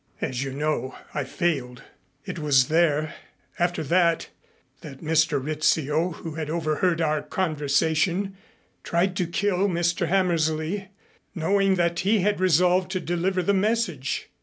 [0.19, 1.83] As you know I failed.
[2.25, 3.13] It was there
[3.59, 4.29] after that
[4.81, 5.39] that Mr.
[5.39, 8.35] Rizzio, who had overheard our conversation,
[8.83, 10.07] tried to kill Mr.
[10.07, 10.87] Hammersley,
[11.35, 14.31] knowing that he had resolved to deliver the message."